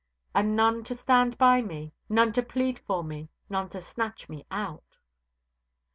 And 0.33 0.55
none 0.55 0.83
to 0.85 0.95
stand 0.95 1.37
by 1.37 1.61
me; 1.61 1.93
none 2.09 2.31
to 2.33 2.41
plead 2.41 2.79
for 2.79 3.03
me; 3.03 3.29
none 3.51 3.69
to 3.69 3.79
snatch 3.81 4.27
me 4.29 4.47
out." 4.49 4.97